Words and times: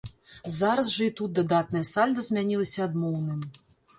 Зараз 0.59 0.87
жа 0.93 1.03
і 1.09 1.09
тут 1.19 1.35
дадатнае 1.41 1.83
сальда 1.89 2.25
змянілася 2.29 2.79
адмоўным. 2.89 3.45